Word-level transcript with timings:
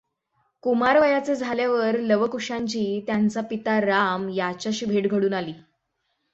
कुमारवयाचे 0.63 1.35
झाल्यावर 1.35 1.99
लव 1.99 2.25
कुशांची 2.27 3.03
त्यांचा 3.07 3.41
पिता 3.41 3.79
राम 3.81 4.29
याच्याशी 4.29 4.85
भेट 4.85 5.07
घडून 5.07 5.33
आली. 5.33 5.53